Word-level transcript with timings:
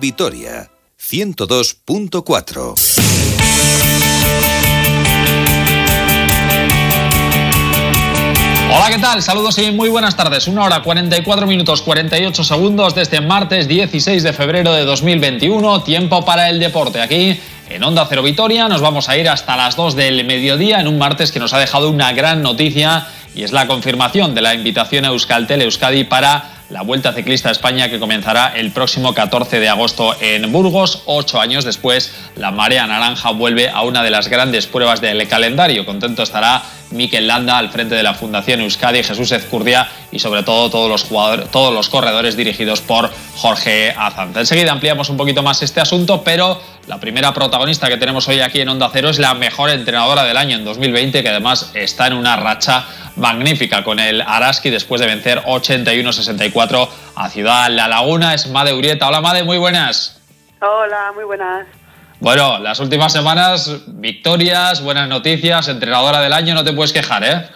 Vitoria 0.00 0.70
102.4 1.00 2.74
Hola, 8.70 8.90
¿qué 8.90 8.98
tal? 9.00 9.20
Saludos 9.22 9.58
y 9.58 9.72
muy 9.72 9.88
buenas 9.88 10.16
tardes. 10.16 10.46
Una 10.46 10.62
hora 10.66 10.84
44 10.84 11.48
minutos 11.48 11.82
48 11.82 12.44
segundos 12.44 12.94
desde 12.94 13.20
martes 13.20 13.66
16 13.66 14.22
de 14.22 14.32
febrero 14.32 14.72
de 14.72 14.84
2021. 14.84 15.82
Tiempo 15.82 16.24
para 16.24 16.48
el 16.48 16.60
deporte. 16.60 17.00
Aquí 17.00 17.40
en 17.68 17.82
Onda 17.82 18.06
Cero 18.08 18.22
Vitoria 18.22 18.68
nos 18.68 18.80
vamos 18.80 19.08
a 19.08 19.16
ir 19.16 19.28
hasta 19.28 19.56
las 19.56 19.74
2 19.74 19.96
del 19.96 20.24
mediodía 20.24 20.80
en 20.80 20.86
un 20.86 20.98
martes 20.98 21.32
que 21.32 21.40
nos 21.40 21.52
ha 21.54 21.58
dejado 21.58 21.90
una 21.90 22.12
gran 22.12 22.40
noticia 22.40 23.08
y 23.34 23.42
es 23.42 23.50
la 23.50 23.66
confirmación 23.66 24.32
de 24.36 24.42
la 24.42 24.54
invitación 24.54 25.04
a 25.06 25.08
Euskaltel 25.08 25.62
Euskadi 25.62 26.04
para 26.04 26.57
la 26.70 26.82
Vuelta 26.82 27.12
Ciclista 27.12 27.48
a 27.48 27.52
España 27.52 27.88
que 27.88 27.98
comenzará 27.98 28.52
el 28.54 28.72
próximo 28.72 29.14
14 29.14 29.58
de 29.58 29.68
agosto 29.68 30.14
en 30.20 30.50
Burgos. 30.52 31.02
Ocho 31.06 31.40
años 31.40 31.64
después, 31.64 32.12
la 32.36 32.50
Marea 32.50 32.86
Naranja 32.86 33.30
vuelve 33.30 33.70
a 33.70 33.82
una 33.82 34.02
de 34.02 34.10
las 34.10 34.28
grandes 34.28 34.66
pruebas 34.66 35.00
del 35.00 35.26
calendario. 35.28 35.86
Contento 35.86 36.22
estará 36.22 36.62
Mikel 36.90 37.26
Landa 37.26 37.58
al 37.58 37.70
frente 37.70 37.94
de 37.94 38.02
la 38.02 38.14
Fundación 38.14 38.60
Euskadi, 38.60 39.02
Jesús 39.02 39.32
Ezcurdia 39.32 39.88
y 40.10 40.18
sobre 40.18 40.42
todo 40.42 40.70
todos 40.70 40.90
los, 40.90 41.04
jugadores, 41.04 41.50
todos 41.50 41.72
los 41.72 41.88
corredores 41.88 42.36
dirigidos 42.36 42.80
por 42.80 43.10
Jorge 43.36 43.94
Azanz. 43.96 44.36
Enseguida 44.36 44.72
ampliamos 44.72 45.08
un 45.08 45.16
poquito 45.16 45.42
más 45.42 45.62
este 45.62 45.80
asunto, 45.80 46.22
pero 46.22 46.60
la 46.86 46.98
primera 46.98 47.32
protagonista 47.32 47.88
que 47.88 47.96
tenemos 47.96 48.28
hoy 48.28 48.40
aquí 48.40 48.60
en 48.60 48.68
Onda 48.68 48.90
Cero 48.92 49.10
es 49.10 49.18
la 49.18 49.34
mejor 49.34 49.70
entrenadora 49.70 50.24
del 50.24 50.36
año 50.36 50.56
en 50.56 50.64
2020, 50.64 51.22
que 51.22 51.28
además 51.28 51.70
está 51.74 52.06
en 52.06 52.14
una 52.14 52.36
racha 52.36 52.86
magnífica 53.16 53.84
con 53.84 53.98
el 53.98 54.22
Araski 54.22 54.70
después 54.70 55.00
de 55.00 55.06
vencer 55.06 55.42
81-64 55.42 56.57
a 56.60 57.28
Ciudad 57.28 57.68
La 57.70 57.86
Laguna. 57.86 58.34
Es 58.34 58.48
Made 58.48 58.74
Urieta. 58.74 59.06
Hola 59.06 59.20
Made, 59.20 59.44
muy 59.44 59.58
buenas. 59.58 60.20
Hola, 60.60 61.12
muy 61.14 61.22
buenas. 61.22 61.68
Bueno, 62.18 62.58
las 62.58 62.80
últimas 62.80 63.12
semanas, 63.12 63.84
victorias, 63.86 64.82
buenas 64.82 65.08
noticias, 65.08 65.68
entrenadora 65.68 66.20
del 66.20 66.32
año, 66.32 66.54
no 66.54 66.64
te 66.64 66.72
puedes 66.72 66.92
quejar, 66.92 67.22
¿eh? 67.22 67.48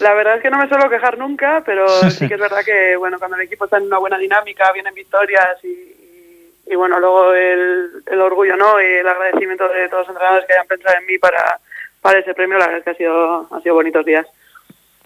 La 0.00 0.12
verdad 0.14 0.36
es 0.36 0.42
que 0.42 0.50
no 0.50 0.58
me 0.58 0.68
suelo 0.68 0.90
quejar 0.90 1.18
nunca, 1.18 1.62
pero 1.64 1.86
sí 2.10 2.26
que 2.26 2.34
es 2.34 2.40
verdad 2.40 2.64
que 2.64 2.96
bueno, 2.96 3.16
cuando 3.20 3.36
el 3.36 3.42
equipo 3.42 3.66
está 3.66 3.76
en 3.76 3.84
una 3.84 3.98
buena 3.98 4.18
dinámica, 4.18 4.72
vienen 4.72 4.92
victorias 4.92 5.62
y, 5.62 6.66
y, 6.66 6.74
bueno, 6.74 6.98
luego 6.98 7.32
el, 7.32 8.02
el, 8.10 8.20
orgullo 8.20 8.56
¿no? 8.56 8.80
y 8.80 8.86
el 8.86 9.06
agradecimiento 9.06 9.68
de 9.68 9.88
todos 9.88 10.08
los 10.08 10.08
entrenadores 10.08 10.46
que 10.46 10.54
hayan 10.54 10.66
pensado 10.66 10.96
en 10.98 11.06
mí 11.06 11.16
para, 11.18 11.60
para 12.00 12.18
ese 12.18 12.34
premio, 12.34 12.58
la 12.58 12.66
verdad 12.66 12.78
es 12.78 12.84
que 12.84 12.90
ha 12.90 12.94
sido, 12.94 13.46
ha 13.54 13.60
sido 13.60 13.76
bonitos 13.76 14.04
días. 14.04 14.26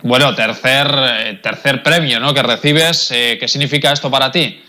Bueno, 0.04 0.34
tercer, 0.34 0.86
eh, 0.92 1.40
tercer 1.42 1.82
premio 1.82 2.20
¿no? 2.20 2.34
que 2.34 2.42
recibes, 2.42 3.10
eh, 3.10 3.38
¿qué 3.40 3.48
significa 3.48 3.90
esto 3.90 4.10
para 4.10 4.30
ti? 4.30 4.62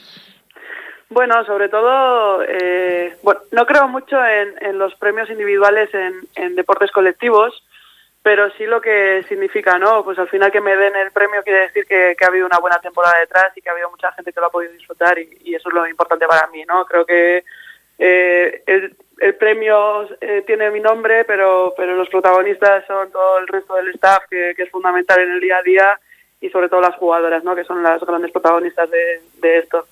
Bueno, 1.09 1.44
sobre 1.44 1.67
todo, 1.67 2.41
eh, 2.47 3.17
bueno, 3.22 3.41
no 3.52 3.66
creo 3.66 3.89
mucho 3.89 4.16
en, 4.25 4.80
los 4.80 4.95
premios 4.95 5.30
individuales 5.30 5.89
en, 5.94 6.56
deportes 6.56 6.89
colectivos, 6.89 7.66
pero 8.23 8.50
sí 8.52 8.66
lo 8.66 8.80
que 8.80 9.25
significa, 9.28 9.78
¿no? 9.78 10.06
Pues 10.06 10.17
al 10.19 10.30
final 10.30 10.53
que 10.53 10.61
me 10.61 10.73
den 10.78 10.95
el 10.95 11.11
premio 11.11 11.44
quiere 11.44 11.63
decir 11.63 11.86
que, 11.86 12.16
ha 12.17 12.28
habido 12.28 12.45
una 12.45 12.59
buena 12.59 12.80
temporada 12.80 13.19
detrás 13.19 13.52
y 13.58 13.61
que 13.61 13.67
ha 13.67 13.73
habido 13.73 13.91
mucha 13.91 14.13
gente 14.13 14.31
que 14.31 14.39
lo 14.39 14.45
ha 14.45 14.52
podido 14.52 14.72
disfrutar 14.72 15.19
y, 15.19 15.53
eso 15.53 15.67
es 15.67 15.75
lo 15.75 15.86
importante 15.86 16.28
para 16.28 16.47
mí, 16.47 16.63
¿no? 16.63 16.86
Creo 16.86 17.06
que 17.06 17.44
eh, 18.00 18.63
el, 19.20 19.36
premio 19.36 20.08
eh, 20.22 20.44
tiene 20.46 20.72
mi 20.72 20.80
nombre, 20.80 21.26
pero, 21.26 21.74
pero 21.76 21.96
los 21.96 22.10
protagonistas 22.10 22.86
son 22.86 23.12
todo 23.12 23.40
el 23.40 23.48
resto 23.48 23.76
del 23.76 23.90
staff, 23.90 24.24
que, 24.30 24.52
es 24.58 24.70
fundamental 24.70 25.20
en 25.20 25.32
el 25.32 25.40
día 25.40 25.58
a 25.58 25.64
día, 25.64 26.00
y 26.42 26.50
sobre 26.50 26.70
todo 26.70 26.82
las 26.82 26.96
jugadoras, 26.96 27.44
¿no? 27.44 27.56
que 27.56 27.64
son 27.64 27.82
las 27.82 28.02
grandes 28.02 28.32
protagonistas 28.32 28.90
de 28.90 29.58
esto. 29.58 29.86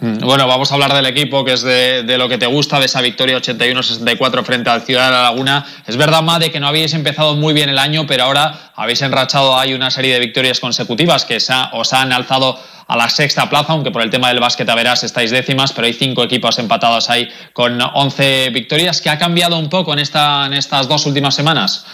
Mm, 0.00 0.18
bueno, 0.18 0.46
vamos 0.46 0.70
a 0.70 0.74
hablar 0.74 0.92
del 0.92 1.06
equipo, 1.06 1.44
que 1.44 1.54
es 1.54 1.62
de, 1.62 2.04
de 2.04 2.18
lo 2.18 2.28
que 2.28 2.38
te 2.38 2.46
gusta, 2.46 2.78
de 2.78 2.86
esa 2.86 3.00
victoria 3.00 3.36
81-64 3.38 4.44
frente 4.44 4.70
al 4.70 4.82
Ciudad 4.82 5.06
de 5.06 5.12
la 5.12 5.22
Laguna. 5.22 5.66
Es 5.86 5.96
verdad, 5.96 6.22
Made, 6.22 6.52
que 6.52 6.60
no 6.60 6.68
habéis 6.68 6.94
empezado 6.94 7.34
muy 7.34 7.52
bien 7.52 7.68
el 7.68 7.78
año, 7.80 8.06
pero 8.06 8.22
ahora 8.24 8.70
habéis 8.76 9.02
enrachado 9.02 9.58
hay 9.58 9.74
una 9.74 9.90
serie 9.90 10.14
de 10.14 10.20
victorias 10.20 10.60
consecutivas 10.60 11.24
que 11.24 11.38
ha, 11.48 11.70
os 11.72 11.92
han 11.92 12.12
alzado 12.12 12.60
a 12.86 12.96
la 12.96 13.08
sexta 13.08 13.50
plaza, 13.50 13.72
aunque 13.72 13.90
por 13.90 14.02
el 14.02 14.10
tema 14.10 14.28
del 14.28 14.38
básquet 14.38 14.68
a 14.68 14.76
verás 14.76 15.02
estáis 15.02 15.32
décimas, 15.32 15.72
pero 15.72 15.88
hay 15.88 15.94
cinco 15.94 16.22
equipos 16.22 16.60
empatados 16.60 17.10
ahí 17.10 17.28
con 17.52 17.80
11 17.80 18.50
victorias. 18.50 19.02
¿Qué 19.02 19.10
ha 19.10 19.18
cambiado 19.18 19.58
un 19.58 19.68
poco 19.68 19.92
en, 19.92 19.98
esta, 19.98 20.46
en 20.46 20.54
estas 20.54 20.86
dos 20.86 21.06
últimas 21.06 21.34
semanas? 21.34 21.84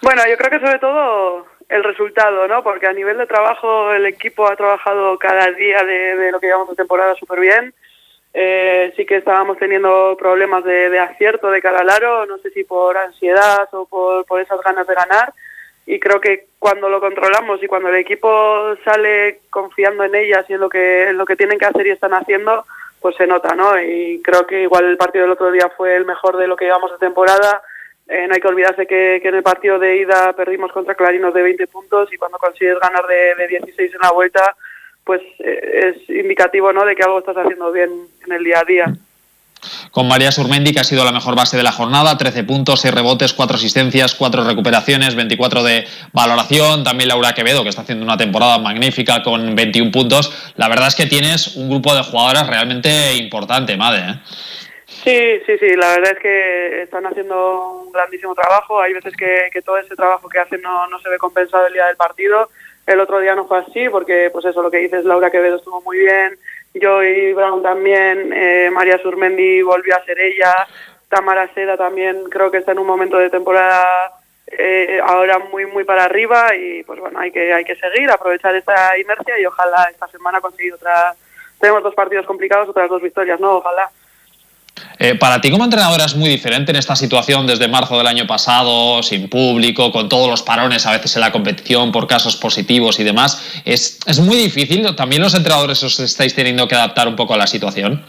Bueno, 0.00 0.22
yo 0.28 0.36
creo 0.38 0.50
que 0.50 0.66
sobre 0.66 0.78
todo 0.78 1.46
el 1.68 1.84
resultado, 1.84 2.48
¿no? 2.48 2.62
Porque 2.62 2.86
a 2.86 2.92
nivel 2.92 3.18
de 3.18 3.26
trabajo 3.26 3.92
el 3.92 4.06
equipo 4.06 4.46
ha 4.46 4.56
trabajado 4.56 5.18
cada 5.18 5.50
día 5.52 5.82
de, 5.84 6.16
de 6.16 6.32
lo 6.32 6.40
que 6.40 6.46
llevamos 6.46 6.70
de 6.70 6.76
temporada 6.76 7.14
súper 7.14 7.40
bien. 7.40 7.74
Eh, 8.34 8.92
sí 8.96 9.04
que 9.04 9.16
estábamos 9.16 9.58
teniendo 9.58 10.16
problemas 10.18 10.64
de, 10.64 10.90
de, 10.90 10.98
acierto 10.98 11.50
de 11.50 11.62
cara 11.62 11.80
al 11.80 11.90
aro, 11.90 12.26
no 12.26 12.38
sé 12.38 12.50
si 12.50 12.64
por 12.64 12.96
ansiedad 12.96 13.68
o 13.72 13.86
por, 13.86 14.24
por 14.26 14.40
esas 14.40 14.60
ganas 14.62 14.86
de 14.86 14.94
ganar. 14.94 15.32
Y 15.86 15.98
creo 15.98 16.20
que 16.20 16.46
cuando 16.58 16.88
lo 16.88 17.00
controlamos 17.00 17.62
y 17.62 17.66
cuando 17.66 17.88
el 17.88 17.96
equipo 17.96 18.76
sale 18.84 19.40
confiando 19.50 20.04
en 20.04 20.14
ellas 20.14 20.44
y 20.48 20.54
en 20.54 20.60
lo 20.60 20.68
que, 20.68 21.08
en 21.08 21.16
lo 21.16 21.24
que 21.24 21.36
tienen 21.36 21.58
que 21.58 21.66
hacer 21.66 21.86
y 21.86 21.90
están 21.90 22.12
haciendo, 22.12 22.64
pues 23.00 23.16
se 23.16 23.26
nota, 23.26 23.54
¿no? 23.54 23.80
Y 23.80 24.20
creo 24.22 24.46
que 24.46 24.62
igual 24.62 24.84
el 24.84 24.98
partido 24.98 25.24
del 25.24 25.32
otro 25.32 25.50
día 25.50 25.70
fue 25.76 25.96
el 25.96 26.04
mejor 26.04 26.36
de 26.36 26.46
lo 26.46 26.56
que 26.56 26.66
llevamos 26.66 26.92
de 26.92 26.98
temporada 26.98 27.62
eh, 28.08 28.26
no 28.26 28.34
hay 28.34 28.40
que 28.40 28.48
olvidarse 28.48 28.86
que, 28.86 29.16
en 29.16 29.34
el 29.34 29.42
partido 29.42 29.78
de 29.78 29.98
ida 29.98 30.32
perdimos 30.32 30.72
contra 30.72 30.94
Clarinos 30.94 31.34
de 31.34 31.42
20 31.42 31.66
puntos 31.66 32.12
y 32.12 32.16
cuando 32.16 32.38
consigues 32.38 32.78
ganar 32.80 33.06
de, 33.06 33.34
de 33.34 33.48
16 33.48 33.94
en 33.94 34.00
la 34.00 34.12
vuelta, 34.12 34.56
pues 35.04 35.20
eh, 35.38 35.94
es 35.94 36.10
indicativo 36.10 36.72
¿no? 36.72 36.84
de 36.84 36.96
que 36.96 37.02
algo 37.02 37.18
estás 37.18 37.36
haciendo 37.36 37.70
bien 37.70 37.90
en 38.26 38.32
el 38.32 38.44
día 38.44 38.60
a 38.60 38.64
día. 38.64 38.94
Con 39.90 40.06
María 40.06 40.30
Surmendi, 40.30 40.72
que 40.72 40.80
ha 40.80 40.84
sido 40.84 41.04
la 41.04 41.12
mejor 41.12 41.34
base 41.34 41.56
de 41.56 41.62
la 41.62 41.72
jornada, 41.72 42.16
13 42.16 42.44
puntos, 42.44 42.80
6 42.80 42.94
rebotes, 42.94 43.32
4 43.32 43.56
asistencias, 43.56 44.14
4 44.14 44.44
recuperaciones, 44.44 45.14
24 45.14 45.62
de 45.62 45.86
valoración. 46.12 46.84
También 46.84 47.08
Laura 47.08 47.34
Quevedo, 47.34 47.62
que 47.62 47.70
está 47.70 47.82
haciendo 47.82 48.04
una 48.04 48.16
temporada 48.16 48.58
magnífica 48.58 49.22
con 49.22 49.54
21 49.54 49.90
puntos. 49.90 50.32
La 50.56 50.68
verdad 50.68 50.88
es 50.88 50.94
que 50.94 51.06
tienes 51.06 51.56
un 51.56 51.68
grupo 51.68 51.94
de 51.94 52.02
jugadoras 52.02 52.46
realmente 52.46 53.16
importante, 53.16 53.76
Madre. 53.76 54.12
¿eh? 54.12 54.14
Sí, 55.04 55.40
sí, 55.46 55.58
sí, 55.58 55.76
la 55.76 55.92
verdad 55.92 56.12
es 56.12 56.18
que 56.18 56.82
están 56.82 57.06
haciendo 57.06 57.82
un 57.84 57.92
grandísimo 57.92 58.34
trabajo. 58.34 58.80
Hay 58.80 58.92
veces 58.92 59.14
que, 59.16 59.48
que 59.52 59.62
todo 59.62 59.78
ese 59.78 59.94
trabajo 59.94 60.28
que 60.28 60.40
hacen 60.40 60.60
no, 60.60 60.86
no, 60.88 60.98
se 61.00 61.08
ve 61.08 61.18
compensado 61.18 61.66
el 61.66 61.72
día 61.72 61.86
del 61.86 61.96
partido. 61.96 62.50
El 62.86 63.00
otro 63.00 63.20
día 63.20 63.34
no 63.34 63.46
fue 63.46 63.58
así 63.58 63.88
porque, 63.90 64.30
pues 64.32 64.44
eso, 64.44 64.62
lo 64.62 64.70
que 64.70 64.78
dices, 64.78 65.04
Laura 65.04 65.30
Quevedo 65.30 65.56
estuvo 65.56 65.82
muy 65.82 65.98
bien, 65.98 66.38
yo 66.72 67.02
y 67.02 67.34
Brown 67.34 67.62
también, 67.62 68.32
eh, 68.32 68.70
María 68.72 68.98
Surmendi 68.98 69.60
volvió 69.60 69.94
a 69.94 70.04
ser 70.04 70.18
ella, 70.18 70.54
Tamara 71.08 71.52
Seda 71.52 71.76
también 71.76 72.24
creo 72.30 72.50
que 72.50 72.58
está 72.58 72.72
en 72.72 72.78
un 72.78 72.86
momento 72.86 73.18
de 73.18 73.28
temporada 73.28 73.84
eh, 74.46 75.00
ahora 75.04 75.38
muy, 75.38 75.66
muy 75.66 75.84
para 75.84 76.04
arriba 76.04 76.54
y 76.54 76.82
pues 76.84 76.98
bueno, 76.98 77.18
hay 77.18 77.30
que, 77.30 77.52
hay 77.52 77.64
que 77.64 77.76
seguir, 77.76 78.10
aprovechar 78.10 78.54
esta 78.54 78.96
inercia 78.96 79.38
y 79.38 79.44
ojalá 79.46 79.88
esta 79.90 80.08
semana 80.08 80.40
conseguir 80.40 80.74
otra... 80.74 81.14
Tenemos 81.60 81.82
dos 81.82 81.94
partidos 81.94 82.24
complicados, 82.24 82.68
otras 82.68 82.88
dos 82.88 83.02
victorias, 83.02 83.40
¿no? 83.40 83.56
Ojalá. 83.56 83.90
Eh, 84.98 85.14
para 85.14 85.40
ti 85.40 85.50
como 85.50 85.64
entrenadora 85.64 86.04
es 86.04 86.16
muy 86.16 86.28
diferente 86.28 86.72
en 86.72 86.76
esta 86.76 86.96
situación 86.96 87.46
desde 87.46 87.68
marzo 87.68 87.96
del 87.96 88.06
año 88.06 88.26
pasado, 88.26 89.02
sin 89.02 89.28
público, 89.28 89.92
con 89.92 90.08
todos 90.08 90.28
los 90.28 90.42
parones 90.42 90.86
a 90.86 90.92
veces 90.92 91.14
en 91.14 91.20
la 91.20 91.30
competición 91.30 91.92
por 91.92 92.06
casos 92.06 92.36
positivos 92.36 92.98
y 92.98 93.04
demás. 93.04 93.62
¿Es, 93.64 94.00
es 94.06 94.18
muy 94.18 94.36
difícil? 94.36 94.94
¿También 94.96 95.22
los 95.22 95.34
entrenadores 95.34 95.82
os 95.84 96.00
estáis 96.00 96.34
teniendo 96.34 96.66
que 96.66 96.74
adaptar 96.74 97.06
un 97.06 97.14
poco 97.14 97.34
a 97.34 97.36
la 97.36 97.46
situación? 97.46 98.04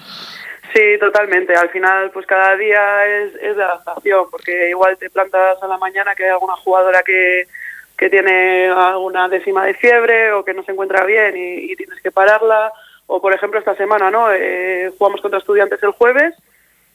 Sí, 0.74 0.97
totalmente. 1.00 1.56
Al 1.56 1.69
final, 1.69 2.12
pues 2.12 2.25
cada 2.25 2.56
día 2.56 3.06
es, 3.06 3.36
es 3.41 3.56
de 3.56 3.63
adaptación, 3.63 4.25
porque 4.31 4.69
igual 4.69 4.97
te 4.97 5.09
plantas 5.09 5.62
a 5.62 5.68
la 5.68 5.78
mañana 5.78 6.16
que 6.16 6.25
hay 6.25 6.30
alguna 6.31 6.53
jugadora 6.53 7.01
que, 7.03 7.47
que 7.97 8.09
tiene 8.09 8.68
alguna 8.68 9.28
décima 9.28 9.66
de 9.66 9.74
fiebre 9.74 10.31
o 10.31 10.44
que 10.44 10.53
no 10.53 10.63
se 10.63 10.72
encuentra 10.72 11.06
bien 11.06 11.36
y, 11.36 11.72
y 11.72 11.75
tienes 11.75 12.01
que 12.01 12.12
pararla. 12.12 12.72
O, 13.07 13.19
por 13.19 13.34
ejemplo, 13.34 13.57
esta 13.57 13.75
semana, 13.75 14.12
¿no? 14.12 14.31
Eh, 14.31 14.91
jugamos 14.97 15.22
contra 15.22 15.40
estudiantes 15.40 15.81
el 15.81 15.91
jueves 15.91 16.36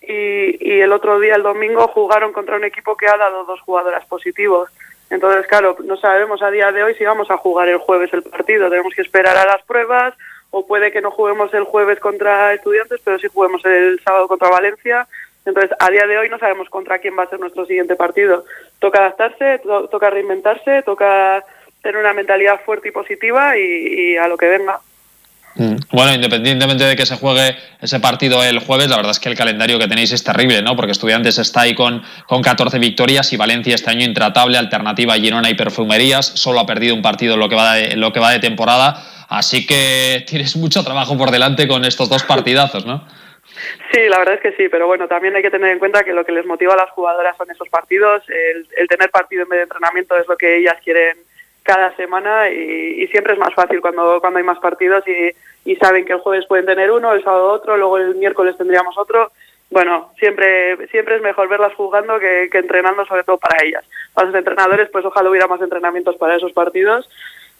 y, 0.08 0.58
y, 0.60 0.80
el 0.80 0.92
otro 0.92 1.18
día, 1.20 1.36
el 1.36 1.42
domingo, 1.42 1.88
jugaron 1.88 2.32
contra 2.32 2.56
un 2.56 2.64
equipo 2.64 2.96
que 2.96 3.06
ha 3.06 3.16
dado 3.16 3.44
dos 3.44 3.60
jugadoras 3.60 4.04
positivos. 4.06 4.70
Entonces, 5.10 5.46
claro, 5.46 5.76
no 5.84 5.96
sabemos 5.96 6.42
a 6.42 6.50
día 6.50 6.72
de 6.72 6.82
hoy 6.82 6.94
si 6.94 7.04
vamos 7.04 7.30
a 7.30 7.36
jugar 7.36 7.68
el 7.68 7.78
jueves 7.78 8.12
el 8.12 8.22
partido. 8.22 8.70
Tenemos 8.70 8.94
que 8.94 9.02
esperar 9.02 9.36
a 9.36 9.44
las 9.44 9.62
pruebas 9.62 10.14
o 10.50 10.66
puede 10.66 10.92
que 10.92 11.00
no 11.00 11.10
juguemos 11.10 11.52
el 11.54 11.64
jueves 11.64 11.98
contra 12.00 12.54
estudiantes, 12.54 13.00
pero 13.04 13.18
sí 13.18 13.28
juguemos 13.32 13.64
el 13.64 14.00
sábado 14.04 14.28
contra 14.28 14.48
Valencia. 14.48 15.06
Entonces, 15.44 15.72
a 15.78 15.90
día 15.90 16.06
de 16.06 16.16
hoy 16.16 16.28
no 16.28 16.38
sabemos 16.38 16.70
contra 16.70 16.98
quién 16.98 17.18
va 17.18 17.24
a 17.24 17.28
ser 17.28 17.40
nuestro 17.40 17.66
siguiente 17.66 17.96
partido. 17.96 18.44
Toca 18.78 19.00
adaptarse, 19.00 19.58
to 19.58 19.88
toca 19.88 20.10
reinventarse, 20.10 20.82
toca 20.82 21.44
tener 21.82 22.00
una 22.00 22.14
mentalidad 22.14 22.60
fuerte 22.64 22.88
y 22.88 22.92
positiva 22.92 23.58
y, 23.58 23.62
y 23.62 24.16
a 24.16 24.26
lo 24.26 24.38
que 24.38 24.48
venga. 24.48 24.80
Mm. 25.56 25.76
Bueno, 25.92 26.14
independientemente 26.14 26.84
de 26.84 26.96
que 26.96 27.06
se 27.06 27.16
juegue 27.16 27.56
ese 27.80 28.00
partido 28.00 28.42
el 28.42 28.58
jueves, 28.58 28.88
la 28.88 28.96
verdad 28.96 29.12
es 29.12 29.20
que 29.20 29.28
el 29.28 29.36
calendario 29.36 29.78
que 29.78 29.86
tenéis 29.86 30.12
es 30.12 30.24
terrible, 30.24 30.62
¿no? 30.62 30.74
Porque 30.74 30.92
Estudiantes 30.92 31.38
está 31.38 31.62
ahí 31.62 31.74
con, 31.74 32.02
con 32.26 32.42
14 32.42 32.78
victorias 32.78 33.32
y 33.32 33.36
Valencia 33.36 33.74
este 33.74 33.90
año 33.90 34.04
intratable, 34.04 34.58
alternativa 34.58 35.14
Girona 35.14 35.50
y 35.50 35.54
Perfumerías, 35.54 36.26
solo 36.26 36.60
ha 36.60 36.66
perdido 36.66 36.94
un 36.94 37.02
partido 37.02 37.34
en 37.34 37.40
lo 37.40 37.48
que 37.48 37.56
va 37.56 37.74
de, 37.74 37.96
lo 37.96 38.12
que 38.12 38.20
va 38.20 38.32
de 38.32 38.40
temporada, 38.40 39.26
así 39.28 39.66
que 39.66 40.24
tienes 40.28 40.56
mucho 40.56 40.82
trabajo 40.82 41.16
por 41.16 41.30
delante 41.30 41.68
con 41.68 41.84
estos 41.84 42.08
dos 42.08 42.24
partidazos, 42.24 42.84
¿no? 42.84 43.06
Sí, 43.92 44.00
la 44.08 44.18
verdad 44.18 44.34
es 44.34 44.40
que 44.40 44.52
sí, 44.56 44.68
pero 44.68 44.86
bueno, 44.86 45.06
también 45.06 45.36
hay 45.36 45.42
que 45.42 45.50
tener 45.50 45.70
en 45.70 45.78
cuenta 45.78 46.02
que 46.02 46.12
lo 46.12 46.24
que 46.24 46.32
les 46.32 46.44
motiva 46.44 46.74
a 46.74 46.76
las 46.76 46.90
jugadoras 46.90 47.36
son 47.36 47.50
esos 47.50 47.68
partidos, 47.68 48.22
el, 48.28 48.88
tener 48.88 49.10
partido 49.10 49.42
en 49.44 49.48
vez 49.48 49.58
de 49.58 49.62
entrenamiento 49.64 50.16
es 50.16 50.26
lo 50.26 50.36
que 50.36 50.58
ellas 50.58 50.76
quieren 50.82 51.16
cada 51.64 51.94
semana 51.96 52.48
y, 52.50 53.06
siempre 53.08 53.32
es 53.32 53.38
más 53.38 53.52
fácil 53.54 53.80
cuando, 53.80 54.20
cuando 54.20 54.38
hay 54.38 54.44
más 54.44 54.58
partidos 54.60 55.02
y, 55.08 55.34
y 55.70 55.76
saben 55.76 56.04
que 56.04 56.12
el 56.12 56.20
jueves 56.20 56.46
pueden 56.46 56.66
tener 56.66 56.92
uno, 56.92 57.12
el 57.12 57.24
sábado 57.24 57.50
otro, 57.50 57.76
luego 57.76 57.98
el 57.98 58.14
miércoles 58.14 58.56
tendríamos 58.56 58.96
otro 58.96 59.32
bueno, 59.74 60.12
siempre 60.20 60.86
siempre 60.88 61.16
es 61.16 61.22
mejor 61.22 61.48
verlas 61.48 61.74
jugando 61.74 62.20
que, 62.20 62.48
entrenando, 62.52 63.04
sobre 63.06 63.24
todo 63.24 63.38
para 63.38 63.64
ellas. 63.64 63.84
Para 64.12 64.28
los 64.28 64.36
entrenadores, 64.36 64.88
pues 64.90 65.04
ojalá 65.04 65.28
hubiera 65.28 65.48
más 65.48 65.60
entrenamientos 65.60 66.16
para 66.16 66.36
esos 66.36 66.52
partidos, 66.52 67.10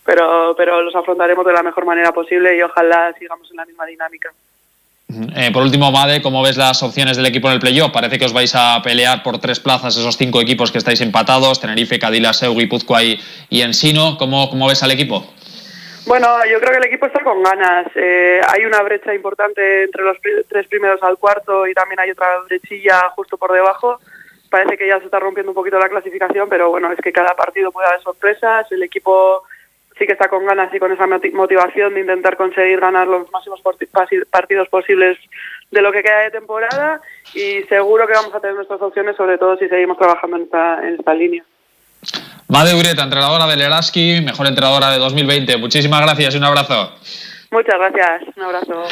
pero, 0.04 0.54
pero 0.56 0.80
los 0.82 0.94
afrontaremos 0.94 1.44
de 1.44 1.52
la 1.52 1.64
mejor 1.64 1.84
manera 1.84 2.12
posible 2.12 2.56
y 2.56 2.62
ojalá 2.62 3.12
sigamos 3.18 3.50
en 3.50 3.56
la 3.56 3.66
misma 3.66 3.86
dinámica. 3.86 4.32
Eh, 5.08 5.50
por 5.52 5.62
último, 5.62 5.92
Made, 5.92 6.22
¿cómo 6.22 6.42
ves 6.42 6.56
las 6.56 6.82
opciones 6.82 7.16
del 7.16 7.26
equipo 7.26 7.48
en 7.48 7.54
el 7.54 7.60
playoff? 7.60 7.92
Parece 7.92 8.18
que 8.18 8.24
os 8.24 8.32
vais 8.32 8.52
a 8.54 8.80
pelear 8.82 9.22
por 9.22 9.38
tres 9.38 9.60
plazas, 9.60 9.96
esos 9.96 10.16
cinco 10.16 10.40
equipos 10.40 10.72
que 10.72 10.78
estáis 10.78 11.00
empatados, 11.02 11.60
Tenerife, 11.60 11.98
Cadila, 11.98 12.32
Seu, 12.32 12.54
Guipúzcoa 12.54 13.02
y, 13.02 13.20
y 13.50 13.60
Ensino. 13.60 14.16
¿Cómo, 14.18 14.48
¿Cómo 14.48 14.66
ves 14.66 14.82
al 14.82 14.90
equipo? 14.90 15.26
Bueno, 16.06 16.26
yo 16.50 16.58
creo 16.58 16.72
que 16.72 16.78
el 16.78 16.84
equipo 16.84 17.06
está 17.06 17.22
con 17.22 17.42
ganas. 17.42 17.86
Eh, 17.94 18.40
hay 18.46 18.64
una 18.64 18.82
brecha 18.82 19.14
importante 19.14 19.84
entre 19.84 20.02
los 20.02 20.18
tres 20.48 20.66
primeros 20.68 21.02
al 21.02 21.16
cuarto 21.16 21.66
y 21.66 21.74
también 21.74 22.00
hay 22.00 22.10
otra 22.10 22.26
brechilla 22.46 23.10
justo 23.14 23.38
por 23.38 23.52
debajo. 23.52 24.00
Parece 24.50 24.76
que 24.76 24.86
ya 24.86 24.98
se 24.98 25.06
está 25.06 25.18
rompiendo 25.18 25.50
un 25.50 25.56
poquito 25.56 25.78
la 25.78 25.88
clasificación, 25.88 26.48
pero 26.48 26.70
bueno, 26.70 26.92
es 26.92 27.00
que 27.00 27.12
cada 27.12 27.34
partido 27.34 27.72
puede 27.72 27.88
haber 27.88 28.02
sorpresas. 28.02 28.70
El 28.70 28.82
equipo 28.82 29.44
sí 29.98 30.06
que 30.06 30.12
está 30.12 30.28
con 30.28 30.44
ganas 30.44 30.72
y 30.74 30.78
con 30.78 30.92
esa 30.92 31.06
motivación 31.06 31.94
de 31.94 32.00
intentar 32.00 32.36
conseguir 32.36 32.80
ganar 32.80 33.06
los 33.06 33.30
máximos 33.30 33.60
partidos 34.30 34.68
posibles 34.68 35.18
de 35.70 35.82
lo 35.82 35.92
que 35.92 36.02
queda 36.02 36.20
de 36.20 36.30
temporada 36.30 37.00
y 37.34 37.62
seguro 37.68 38.06
que 38.06 38.14
vamos 38.14 38.34
a 38.34 38.40
tener 38.40 38.56
nuestras 38.56 38.80
opciones, 38.80 39.16
sobre 39.16 39.38
todo 39.38 39.56
si 39.56 39.68
seguimos 39.68 39.98
trabajando 39.98 40.36
en 40.36 40.42
esta, 40.44 40.86
en 40.86 40.94
esta 40.94 41.14
línea. 41.14 41.44
Made 42.48 42.74
Ureta, 42.74 43.04
entrenadora 43.04 43.46
del 43.46 43.60
Eraski, 43.60 44.20
mejor 44.22 44.46
entrenadora 44.46 44.90
de 44.90 44.98
2020. 44.98 45.56
Muchísimas 45.56 46.02
gracias 46.02 46.34
y 46.34 46.38
un 46.38 46.44
abrazo. 46.44 46.92
Muchas 47.50 47.76
gracias, 47.78 48.36
un 48.36 48.42
abrazo. 48.42 48.84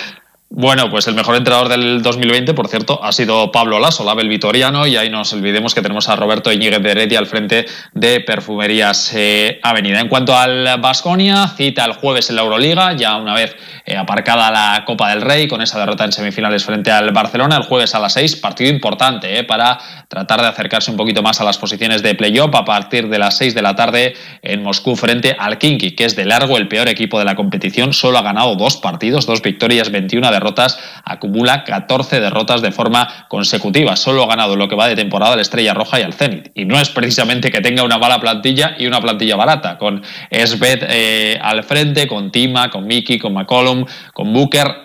Bueno, 0.54 0.90
pues 0.90 1.06
el 1.06 1.14
mejor 1.14 1.36
entrenador 1.36 1.70
del 1.70 2.02
2020, 2.02 2.52
por 2.52 2.68
cierto, 2.68 3.02
ha 3.02 3.10
sido 3.12 3.50
Pablo 3.50 3.78
Lasso, 3.78 4.04
Label 4.04 4.28
Vitoriano, 4.28 4.86
y 4.86 4.98
ahí 4.98 5.08
nos 5.08 5.32
olvidemos 5.32 5.74
que 5.74 5.80
tenemos 5.80 6.10
a 6.10 6.16
Roberto 6.16 6.52
Iñiguez 6.52 6.82
de 6.82 6.90
Heredia 6.90 7.18
al 7.20 7.26
frente 7.26 7.64
de 7.94 8.20
Perfumerías 8.20 9.14
eh, 9.14 9.60
Avenida. 9.62 9.98
En 9.98 10.08
cuanto 10.08 10.36
al 10.36 10.78
Basconia, 10.78 11.48
cita 11.56 11.86
el 11.86 11.94
jueves 11.94 12.28
en 12.28 12.36
la 12.36 12.42
Euroliga, 12.42 12.92
ya 12.92 13.16
una 13.16 13.32
vez 13.32 13.56
eh, 13.86 13.96
aparcada 13.96 14.50
la 14.50 14.84
Copa 14.84 15.08
del 15.08 15.22
Rey, 15.22 15.48
con 15.48 15.62
esa 15.62 15.78
derrota 15.78 16.04
en 16.04 16.12
semifinales 16.12 16.62
frente 16.64 16.90
al 16.90 17.12
Barcelona, 17.12 17.56
el 17.56 17.62
jueves 17.62 17.94
a 17.94 17.98
las 17.98 18.12
6, 18.12 18.36
partido 18.36 18.70
importante 18.70 19.38
eh, 19.38 19.44
para 19.44 19.78
tratar 20.08 20.42
de 20.42 20.48
acercarse 20.48 20.90
un 20.90 20.98
poquito 20.98 21.22
más 21.22 21.40
a 21.40 21.44
las 21.44 21.56
posiciones 21.56 22.02
de 22.02 22.14
playoff 22.14 22.54
a 22.54 22.66
partir 22.66 23.08
de 23.08 23.18
las 23.18 23.38
6 23.38 23.54
de 23.54 23.62
la 23.62 23.74
tarde 23.74 24.12
en 24.42 24.62
Moscú 24.62 24.96
frente 24.96 25.34
al 25.38 25.56
Kinky, 25.56 25.92
que 25.92 26.04
es 26.04 26.14
de 26.14 26.26
largo 26.26 26.58
el 26.58 26.68
peor 26.68 26.90
equipo 26.90 27.18
de 27.18 27.24
la 27.24 27.36
competición, 27.36 27.94
solo 27.94 28.18
ha 28.18 28.22
ganado 28.22 28.54
dos 28.54 28.76
partidos, 28.76 29.24
dos 29.24 29.40
victorias, 29.40 29.90
21 29.90 30.30
de 30.30 30.41
derrotas, 30.42 30.78
acumula 31.04 31.64
14 31.64 32.20
derrotas 32.20 32.62
de 32.62 32.72
forma 32.72 33.26
consecutiva. 33.28 33.96
Solo 33.96 34.24
ha 34.24 34.26
ganado 34.26 34.56
lo 34.56 34.68
que 34.68 34.74
va 34.74 34.88
de 34.88 34.96
temporada 34.96 35.36
la 35.36 35.42
Estrella 35.42 35.74
Roja 35.74 36.00
y 36.00 36.02
al 36.02 36.12
Zenit. 36.12 36.50
Y 36.54 36.64
no 36.64 36.80
es 36.80 36.88
precisamente 36.90 37.50
que 37.50 37.60
tenga 37.60 37.82
una 37.82 37.98
mala 37.98 38.20
plantilla 38.20 38.74
y 38.78 38.86
una 38.86 39.00
plantilla 39.00 39.36
barata, 39.36 39.78
con 39.78 40.02
Esbeth 40.30 40.84
eh, 40.88 41.38
al 41.40 41.62
frente, 41.64 42.06
con 42.06 42.30
Tima, 42.30 42.70
con 42.70 42.86
Mickey, 42.86 43.18
con 43.18 43.32
McCollum, 43.34 43.84
con 44.12 44.32
Booker. 44.32 44.81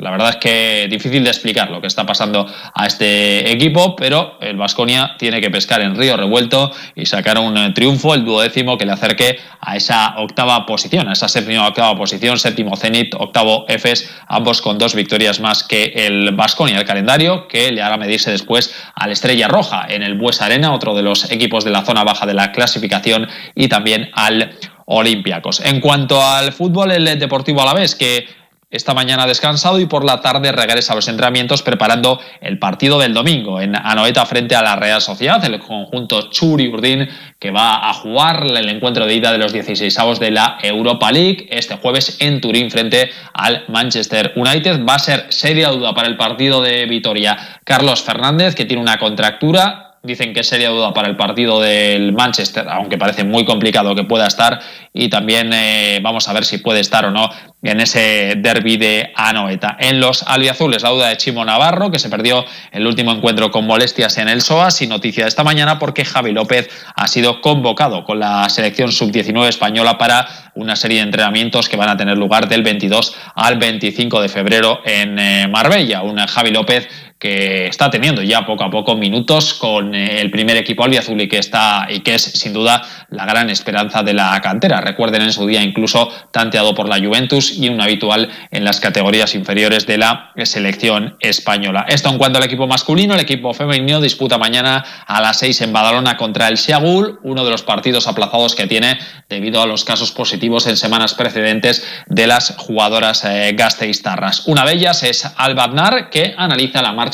La 0.00 0.10
verdad 0.10 0.30
es 0.30 0.36
que 0.36 0.88
difícil 0.90 1.22
de 1.22 1.30
explicar 1.30 1.70
lo 1.70 1.80
que 1.80 1.86
está 1.86 2.06
pasando 2.06 2.46
a 2.74 2.86
este 2.86 3.50
equipo, 3.50 3.94
pero 3.96 4.38
el 4.40 4.56
Vasconia 4.56 5.14
tiene 5.18 5.40
que 5.40 5.50
pescar 5.50 5.82
en 5.82 5.94
río 5.94 6.16
revuelto 6.16 6.72
y 6.94 7.04
sacar 7.04 7.38
un 7.38 7.56
eh, 7.56 7.72
triunfo, 7.74 8.14
el 8.14 8.24
duodécimo 8.24 8.78
que 8.78 8.86
le 8.86 8.92
acerque 8.92 9.38
a 9.60 9.76
esa 9.76 10.14
octava 10.18 10.64
posición, 10.64 11.08
a 11.08 11.12
esa 11.12 11.28
séptima 11.28 11.68
octava 11.68 11.94
posición, 11.96 12.38
séptimo 12.38 12.76
Zenit, 12.76 13.14
octavo 13.14 13.66
Efes, 13.68 14.10
ambos 14.26 14.62
con 14.62 14.78
dos 14.78 14.94
victorias 14.94 15.38
más 15.38 15.64
que 15.64 15.92
el 15.94 16.34
Vasconia, 16.34 16.78
el 16.78 16.86
calendario 16.86 17.46
que 17.46 17.70
le 17.70 17.82
hará 17.82 17.98
medirse 17.98 18.30
después 18.30 18.74
al 18.94 19.12
Estrella 19.12 19.48
Roja 19.48 19.86
en 19.88 20.02
el 20.02 20.14
Bues 20.14 20.40
Arena, 20.40 20.72
otro 20.72 20.94
de 20.94 21.02
los 21.02 21.30
equipos 21.30 21.64
de 21.64 21.70
la 21.72 21.84
zona 21.84 22.04
baja 22.04 22.24
de 22.24 22.34
la 22.34 22.52
clasificación, 22.52 23.28
y 23.54 23.68
también 23.68 24.08
al 24.14 24.52
Olympiacos. 24.86 25.60
En 25.60 25.80
cuanto 25.80 26.20
al 26.20 26.52
fútbol, 26.52 26.90
el 26.90 27.18
Deportivo 27.18 27.62
Alavés, 27.62 27.94
que 27.94 28.39
esta 28.70 28.94
mañana 28.94 29.26
descansado 29.26 29.80
y 29.80 29.86
por 29.86 30.04
la 30.04 30.20
tarde 30.20 30.52
regresa 30.52 30.92
a 30.92 30.96
los 30.96 31.08
entrenamientos 31.08 31.62
preparando 31.62 32.20
el 32.40 32.58
partido 32.60 33.00
del 33.00 33.12
domingo 33.12 33.60
en 33.60 33.74
Anoeta 33.74 34.24
frente 34.26 34.54
a 34.54 34.62
la 34.62 34.76
Real 34.76 35.00
Sociedad, 35.00 35.44
el 35.44 35.58
conjunto 35.58 36.30
Churi 36.30 36.68
Urdín 36.68 37.08
que 37.40 37.50
va 37.50 37.88
a 37.88 37.92
jugar 37.94 38.46
el 38.46 38.68
encuentro 38.68 39.06
de 39.06 39.14
ida 39.14 39.32
de 39.32 39.38
los 39.38 39.52
16 39.52 39.98
avos 39.98 40.20
de 40.20 40.30
la 40.30 40.58
Europa 40.62 41.10
League 41.10 41.48
este 41.50 41.76
jueves 41.76 42.18
en 42.20 42.40
Turín 42.40 42.70
frente 42.70 43.10
al 43.32 43.64
Manchester 43.66 44.32
United. 44.36 44.84
Va 44.86 44.94
a 44.94 44.98
ser 45.00 45.26
seria 45.30 45.70
duda 45.70 45.92
para 45.92 46.06
el 46.06 46.16
partido 46.16 46.62
de 46.62 46.86
Vitoria 46.86 47.60
Carlos 47.64 48.02
Fernández 48.02 48.54
que 48.54 48.66
tiene 48.66 48.82
una 48.82 48.98
contractura 48.98 49.89
dicen 50.02 50.32
que 50.32 50.42
sería 50.42 50.70
duda 50.70 50.94
para 50.94 51.08
el 51.08 51.16
partido 51.16 51.60
del 51.60 52.12
Manchester, 52.12 52.66
aunque 52.68 52.96
parece 52.96 53.24
muy 53.24 53.44
complicado 53.44 53.94
que 53.94 54.04
pueda 54.04 54.26
estar, 54.26 54.60
y 54.94 55.10
también 55.10 55.52
eh, 55.52 56.00
vamos 56.02 56.28
a 56.28 56.32
ver 56.32 56.44
si 56.44 56.58
puede 56.58 56.80
estar 56.80 57.04
o 57.04 57.10
no 57.10 57.28
en 57.62 57.80
ese 57.80 58.34
derby 58.38 58.78
de 58.78 59.12
Anoeta. 59.14 59.76
En 59.78 60.00
los 60.00 60.22
albiazules, 60.22 60.82
la 60.82 60.88
duda 60.88 61.08
de 61.08 61.18
Chimo 61.18 61.44
Navarro, 61.44 61.90
que 61.90 61.98
se 61.98 62.08
perdió 62.08 62.46
el 62.72 62.86
último 62.86 63.12
encuentro 63.12 63.50
con 63.50 63.66
molestias 63.66 64.16
en 64.16 64.28
el 64.28 64.40
SOA, 64.40 64.70
sin 64.70 64.88
noticia 64.88 65.24
de 65.24 65.28
esta 65.28 65.44
mañana, 65.44 65.78
porque 65.78 66.06
Javi 66.06 66.32
López 66.32 66.70
ha 66.96 67.06
sido 67.06 67.42
convocado 67.42 68.04
con 68.04 68.18
la 68.18 68.48
selección 68.48 68.92
sub-19 68.92 69.48
española 69.48 69.98
para 69.98 70.26
una 70.54 70.76
serie 70.76 70.98
de 70.98 71.04
entrenamientos 71.04 71.68
que 71.68 71.76
van 71.76 71.90
a 71.90 71.96
tener 71.96 72.16
lugar 72.16 72.48
del 72.48 72.62
22 72.62 73.14
al 73.34 73.58
25 73.58 74.22
de 74.22 74.28
febrero 74.30 74.80
en 74.84 75.18
eh, 75.18 75.46
Marbella. 75.48 76.02
Un 76.02 76.18
Javi 76.18 76.50
López 76.50 76.88
que 77.20 77.66
está 77.66 77.90
teniendo 77.90 78.22
ya 78.22 78.46
poco 78.46 78.64
a 78.64 78.70
poco 78.70 78.96
minutos 78.96 79.52
con 79.52 79.94
eh, 79.94 80.22
el 80.22 80.30
primer 80.30 80.56
equipo 80.56 80.84
albiazul 80.84 81.20
y 81.20 81.28
que 81.28 81.36
está 81.36 81.86
y 81.90 82.00
que 82.00 82.14
es 82.14 82.22
sin 82.22 82.54
duda 82.54 82.80
la 83.10 83.26
gran 83.26 83.50
esperanza 83.50 84.02
de 84.02 84.14
la 84.14 84.40
cantera. 84.40 84.80
Recuerden 84.80 85.22
en 85.22 85.32
su 85.32 85.46
día 85.46 85.62
incluso 85.62 86.10
tanteado 86.30 86.74
por 86.74 86.88
la 86.88 86.98
Juventus 86.98 87.52
y 87.58 87.68
un 87.68 87.78
habitual 87.78 88.30
en 88.50 88.64
las 88.64 88.80
categorías 88.80 89.34
inferiores 89.34 89.86
de 89.86 89.98
la 89.98 90.32
selección 90.44 91.16
española. 91.20 91.84
Esto 91.88 92.08
en 92.08 92.16
cuanto 92.16 92.38
al 92.38 92.44
equipo 92.44 92.66
masculino, 92.66 93.12
el 93.12 93.20
equipo 93.20 93.52
femenino 93.52 94.00
disputa 94.00 94.38
mañana 94.38 94.82
a 95.06 95.20
las 95.20 95.40
6 95.40 95.60
en 95.60 95.74
Badalona 95.74 96.16
contra 96.16 96.48
el 96.48 96.56
Seagul, 96.56 97.20
uno 97.22 97.44
de 97.44 97.50
los 97.50 97.62
partidos 97.62 98.06
aplazados 98.06 98.54
que 98.54 98.66
tiene 98.66 98.98
debido 99.28 99.60
a 99.60 99.66
los 99.66 99.84
casos 99.84 100.10
positivos 100.10 100.66
en 100.66 100.78
semanas 100.78 101.12
precedentes 101.12 101.86
de 102.06 102.26
las 102.26 102.54
jugadoras 102.56 103.24
eh, 103.26 103.52
gasteiztarras. 103.54 104.46
Una 104.46 104.64
de 104.64 104.72
ellas 104.72 105.02
es 105.02 105.30
Albadnar 105.36 106.08
que 106.08 106.34
analiza 106.38 106.80
la 106.80 106.92
marcha 106.92 107.09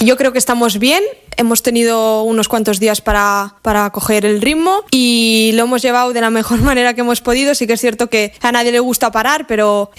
Yo 0.00 0.16
creo 0.16 0.32
que 0.32 0.38
estamos 0.38 0.78
bien, 0.78 1.02
hemos 1.40 1.62
tenido 1.62 2.22
unos 2.22 2.48
cuantos 2.48 2.78
días 2.78 3.00
para, 3.00 3.54
para 3.62 3.88
coger 3.90 4.26
el 4.26 4.42
ritmo 4.42 4.84
y 4.90 5.52
lo 5.54 5.64
hemos 5.64 5.80
llevado 5.80 6.12
de 6.12 6.20
la 6.20 6.30
mejor 6.30 6.60
manera 6.62 6.94
que 6.94 7.00
hemos 7.00 7.20
podido. 7.20 7.54
Sí 7.54 7.66
que 7.66 7.72
es 7.72 7.80
cierto 7.80 8.08
que 8.08 8.32
a 8.42 8.52
nadie 8.52 8.72
le 8.72 8.80
gusta 8.80 9.10
parar, 9.10 9.46
pero 9.46 9.90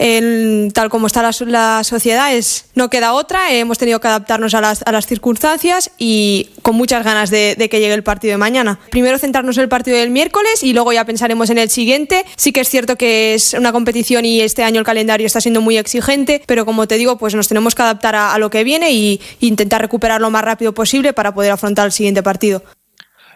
tal 0.74 0.90
como 0.90 1.08
está 1.08 1.24
la, 1.24 1.84
sociedad 1.84 2.34
es, 2.34 2.66
no 2.76 2.90
queda 2.90 3.14
otra. 3.14 3.52
Hemos 3.52 3.78
tenido 3.78 4.00
que 4.00 4.08
adaptarnos 4.08 4.54
a 4.54 4.62
las, 4.62 4.84
a 4.86 4.92
las 4.92 5.08
circunstancias 5.08 5.92
y 5.98 6.50
con 6.62 6.76
muchas 6.76 7.04
ganas 7.04 7.30
de, 7.32 7.56
de, 7.58 7.70
que 7.70 7.80
llegue 7.80 7.94
el 7.94 8.04
partido 8.04 8.34
de 8.34 8.38
mañana. 8.38 8.80
Primero 8.92 9.18
centrarnos 9.18 9.58
en 9.58 9.64
el 9.64 9.70
partido 9.70 9.98
del 9.98 10.12
miércoles 10.12 10.64
y 10.64 10.74
luego 10.74 10.94
ya 10.94 11.06
pensaremos 11.06 11.50
en 11.50 11.58
el 11.58 11.70
siguiente. 11.70 12.26
Sí 12.36 12.52
que 12.52 12.62
es 12.62 12.70
cierto 12.70 12.98
que 12.98 13.34
es 13.34 13.54
una 13.54 13.72
competición 13.72 14.26
y 14.26 14.42
este 14.42 14.64
año 14.64 14.80
el 14.80 14.86
calendario 14.86 15.26
está 15.26 15.42
siendo 15.42 15.62
muy 15.62 15.78
exigente, 15.78 16.44
pero 16.46 16.66
como 16.66 16.88
te 16.88 16.98
digo, 16.98 17.18
pues 17.18 17.34
nos 17.34 17.48
tenemos 17.48 17.74
que 17.74 17.82
adaptar 17.82 18.16
a, 18.16 18.34
a 18.34 18.38
lo 18.38 18.50
que 18.52 18.64
viene 18.64 18.92
y 18.92 19.20
intentar 19.40 19.82
recuperar 19.82 20.22
lo 20.22 20.30
más 20.30 20.44
rápido 20.44 20.74
posible 20.74 21.14
para 21.14 21.31
poder 21.34 21.52
afrontar 21.52 21.86
el 21.86 21.92
siguiente 21.92 22.24
partido. 22.24 22.64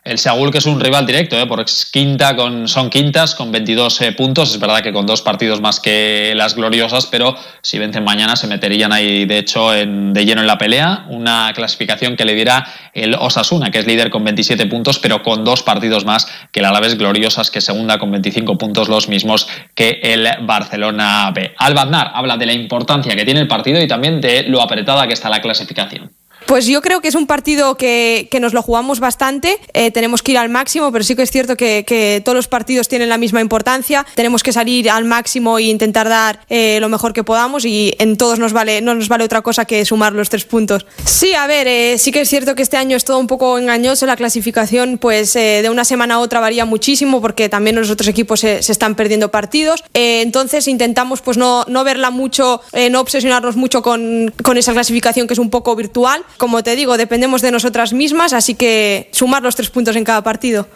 El 0.05 0.19
Seagull, 0.19 0.51
que 0.51 0.59
es 0.59 0.67
un 0.67 0.79
rival 0.79 1.07
directo, 1.07 1.35
¿eh? 1.35 1.47
por 1.47 1.65
quinta 1.91 2.35
con, 2.35 2.67
son 2.67 2.91
quintas 2.91 3.33
con 3.33 3.51
22 3.51 4.01
eh, 4.01 4.11
puntos. 4.11 4.51
Es 4.51 4.59
verdad 4.59 4.83
que 4.83 4.93
con 4.93 5.07
dos 5.07 5.23
partidos 5.23 5.61
más 5.61 5.79
que 5.79 6.33
las 6.35 6.53
gloriosas, 6.53 7.07
pero 7.07 7.35
si 7.63 7.79
vencen 7.79 8.03
mañana 8.03 8.35
se 8.35 8.45
meterían 8.45 8.93
ahí, 8.93 9.25
de 9.25 9.39
hecho, 9.39 9.73
en, 9.73 10.13
de 10.13 10.23
lleno 10.23 10.41
en 10.41 10.47
la 10.47 10.59
pelea. 10.59 11.07
Una 11.09 11.51
clasificación 11.55 12.15
que 12.15 12.23
le 12.23 12.35
diera 12.35 12.71
el 12.93 13.15
Osasuna, 13.15 13.71
que 13.71 13.79
es 13.79 13.87
líder 13.87 14.11
con 14.11 14.23
27 14.23 14.67
puntos, 14.67 14.99
pero 14.99 15.23
con 15.23 15.43
dos 15.43 15.63
partidos 15.63 16.05
más 16.05 16.27
que 16.51 16.59
el 16.59 16.67
Alavés 16.67 16.99
gloriosas, 16.99 17.49
que 17.49 17.59
segunda 17.59 17.97
con 17.97 18.11
25 18.11 18.59
puntos, 18.59 18.87
los 18.87 19.09
mismos 19.09 19.47
que 19.73 20.01
el 20.03 20.29
Barcelona 20.41 21.31
B. 21.33 21.55
Albaznar 21.57 22.11
habla 22.13 22.37
de 22.37 22.45
la 22.45 22.53
importancia 22.53 23.15
que 23.15 23.25
tiene 23.25 23.39
el 23.39 23.47
partido 23.47 23.81
y 23.81 23.87
también 23.87 24.21
de 24.21 24.43
lo 24.43 24.61
apretada 24.61 25.07
que 25.07 25.13
está 25.13 25.29
la 25.29 25.41
clasificación. 25.41 26.11
Pues 26.45 26.67
yo 26.67 26.81
creo 26.81 27.01
que 27.01 27.07
es 27.07 27.15
un 27.15 27.25
partido 27.25 27.75
que, 27.75 28.27
que 28.29 28.39
nos 28.39 28.53
lo 28.53 28.61
jugamos 28.61 28.99
bastante, 28.99 29.57
eh, 29.73 29.89
tenemos 29.89 30.21
que 30.21 30.33
ir 30.33 30.37
al 30.37 30.49
máximo, 30.49 30.91
pero 30.91 31.03
sí 31.03 31.15
que 31.15 31.23
es 31.23 31.31
cierto 31.31 31.57
que, 31.57 32.21
todos 32.23 32.35
los 32.35 32.47
partidos 32.47 32.87
tienen 32.87 33.09
la 33.09 33.17
misma 33.17 33.41
importancia, 33.41 34.05
tenemos 34.13 34.43
que 34.43 34.53
salir 34.53 34.89
al 34.89 35.05
máximo 35.05 35.57
e 35.57 35.63
intentar 35.63 36.07
dar 36.07 36.39
eh, 36.49 36.77
lo 36.79 36.87
mejor 36.87 37.13
que 37.13 37.23
podamos 37.23 37.65
y 37.65 37.95
en 37.97 38.15
todos 38.15 38.37
nos 38.37 38.53
vale, 38.53 38.81
no 38.81 38.93
nos 38.93 39.07
vale 39.07 39.23
otra 39.23 39.41
cosa 39.41 39.65
que 39.65 39.83
sumar 39.85 40.13
los 40.13 40.29
tres 40.29 40.45
puntos. 40.45 40.85
Sí, 41.03 41.33
a 41.33 41.47
ver, 41.47 41.67
eh, 41.67 41.97
sí 41.97 42.11
que 42.11 42.21
es 42.21 42.29
cierto 42.29 42.53
que 42.53 42.61
este 42.61 42.77
año 42.77 42.95
es 42.95 43.05
todo 43.05 43.17
un 43.17 43.27
poco 43.27 43.57
engañoso, 43.57 44.05
la 44.05 44.15
clasificación 44.15 44.99
pues 44.99 45.33
de 45.33 45.67
una 45.69 45.83
semana 45.83 46.15
a 46.15 46.19
otra 46.19 46.39
varía 46.39 46.65
muchísimo 46.65 47.21
porque 47.21 47.49
también 47.49 47.75
los 47.75 47.89
otros 47.89 48.07
equipos 48.07 48.39
se, 48.39 48.61
se 48.61 48.71
están 48.71 48.95
perdiendo 48.95 49.31
partidos, 49.31 49.83
entonces 49.93 50.67
intentamos 50.67 51.21
pues 51.21 51.37
no, 51.37 51.65
no 51.67 51.83
verla 51.83 52.11
mucho, 52.11 52.61
no 52.91 52.99
obsesionarnos 52.99 53.55
mucho 53.55 53.81
con, 53.81 54.33
con 54.43 54.57
esa 54.57 54.73
clasificación 54.73 55.27
que 55.27 55.33
es 55.33 55.39
un 55.39 55.49
poco 55.49 55.75
virtual 55.75 56.23
como 56.37 56.63
te 56.63 56.75
digo, 56.75 56.97
dependemos 56.97 57.41
de 57.41 57.51
nosotras 57.51 57.93
mismas, 57.93 58.33
así 58.33 58.55
que 58.55 59.09
sumar 59.11 59.43
los 59.43 59.55
tres 59.55 59.69
puntos 59.69 59.95
en 59.95 60.03
cada 60.03 60.23
partido. 60.23 60.67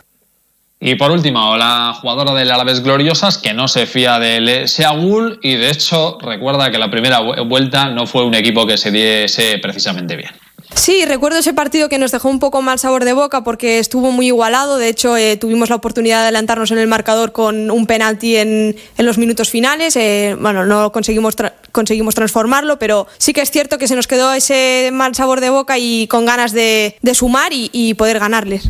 Y 0.81 0.95
por 0.95 1.11
último, 1.11 1.57
la 1.57 1.93
jugadora 1.99 2.33
del 2.33 2.49
Alavés 2.51 2.81
Gloriosas, 2.81 3.37
que 3.37 3.53
no 3.53 3.67
se 3.67 3.85
fía 3.85 4.17
del 4.17 4.67
Seagull 4.69 5.37
y 5.43 5.55
de 5.55 5.71
hecho 5.71 6.17
recuerda 6.21 6.71
que 6.71 6.77
la 6.77 6.89
primera 6.89 7.19
vuelta 7.19 7.89
no 7.89 8.07
fue 8.07 8.23
un 8.25 8.33
equipo 8.33 8.65
que 8.65 8.77
se 8.77 8.89
diese 8.89 9.57
precisamente 9.57 10.15
bien. 10.15 10.31
Sí, 10.75 11.03
recuerdo 11.05 11.39
ese 11.39 11.53
partido 11.53 11.89
que 11.89 11.97
nos 11.97 12.11
dejó 12.11 12.29
un 12.29 12.39
poco 12.39 12.61
mal 12.61 12.79
sabor 12.79 13.03
de 13.03 13.13
boca 13.13 13.43
porque 13.43 13.79
estuvo 13.79 14.11
muy 14.11 14.27
igualado. 14.27 14.77
De 14.77 14.87
hecho, 14.87 15.17
eh, 15.17 15.35
tuvimos 15.35 15.69
la 15.69 15.75
oportunidad 15.75 16.17
de 16.19 16.23
adelantarnos 16.23 16.71
en 16.71 16.77
el 16.77 16.87
marcador 16.87 17.31
con 17.31 17.71
un 17.71 17.87
penalti 17.87 18.37
en, 18.37 18.75
en 18.97 19.05
los 19.05 19.17
minutos 19.17 19.49
finales. 19.49 19.95
Eh, 19.95 20.37
bueno, 20.39 20.65
no 20.65 20.91
conseguimos, 20.91 21.35
conseguimos 21.79 22.13
transformarlo, 22.13 22.77
pero 22.77 23.07
sí 23.19 23.31
que 23.31 23.39
es 23.39 23.51
cierto 23.51 23.77
que 23.77 23.87
se 23.87 23.95
nos 23.95 24.05
quedó 24.05 24.33
ese 24.33 24.89
mal 24.91 25.15
sabor 25.15 25.39
de 25.39 25.49
boca 25.49 25.77
y 25.77 26.07
con 26.07 26.25
ganas 26.25 26.51
de, 26.51 26.97
sumar 27.13 27.53
y, 27.53 27.69
y 27.71 27.93
poder 27.93 28.19
ganarles. 28.19 28.69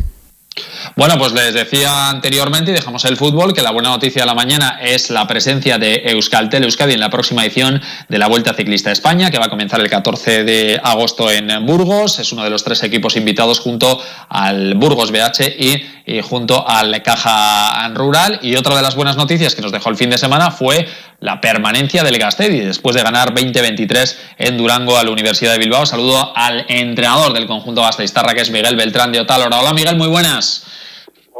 Bueno, 0.96 1.16
pues 1.18 1.32
les 1.32 1.54
decía 1.54 2.10
anteriormente 2.10 2.72
y 2.72 2.74
dejamos 2.74 3.04
el 3.04 3.16
fútbol 3.16 3.54
que 3.54 3.62
la 3.62 3.70
buena 3.70 3.90
noticia 3.90 4.22
de 4.22 4.26
la 4.26 4.34
mañana 4.34 4.78
es 4.82 5.08
la 5.10 5.26
presencia 5.26 5.78
de 5.78 6.02
Euskaltel 6.06 6.64
Euskadi 6.64 6.94
en 6.94 7.00
la 7.00 7.10
próxima 7.10 7.44
edición 7.44 7.80
de 8.08 8.18
la 8.18 8.26
Vuelta 8.26 8.52
Ciclista 8.54 8.90
a 8.90 8.92
España, 8.92 9.30
que 9.30 9.38
va 9.38 9.46
a 9.46 9.50
comenzar 9.50 9.80
el 9.80 9.88
14 9.88 10.44
de 10.44 10.80
agosto 10.82 11.30
en 11.30 11.64
Burgos. 11.64 12.18
Es 12.18 12.32
uno 12.32 12.42
de 12.42 12.50
los 12.50 12.64
tres 12.64 12.82
equipos 12.82 13.16
invitados 13.16 13.60
junto 13.60 14.02
al 14.28 14.74
Burgos 14.74 15.12
BH 15.12 15.54
y, 15.58 16.20
junto 16.22 16.68
al 16.68 17.02
Caja 17.02 17.88
Rural. 17.94 18.40
Y 18.42 18.56
otra 18.56 18.74
de 18.74 18.82
las 18.82 18.96
buenas 18.96 19.16
noticias 19.16 19.54
que 19.54 19.62
nos 19.62 19.70
dejó 19.70 19.90
el 19.90 19.96
fin 19.96 20.10
de 20.10 20.18
semana 20.18 20.50
fue 20.50 20.88
la 21.20 21.40
permanencia 21.40 22.02
del 22.02 22.18
Gastedi 22.18 22.60
después 22.60 22.96
de 22.96 23.02
ganar 23.02 23.32
20-23 23.34 24.16
en 24.38 24.56
Durango 24.56 24.98
a 24.98 25.04
la 25.04 25.10
Universidad 25.10 25.52
de 25.52 25.58
Bilbao. 25.58 25.86
Saludo 25.86 26.32
al 26.34 26.64
entrenador 26.68 27.32
del 27.32 27.46
conjunto 27.46 27.82
Gasteiztarra, 27.82 28.34
que 28.34 28.40
es 28.40 28.50
Miguel 28.50 28.74
Beltrán 28.74 29.12
de 29.12 29.20
Otálora. 29.20 29.60
Hola 29.60 29.72
Miguel, 29.72 29.96
muy 29.96 30.08
buenas. 30.08 30.49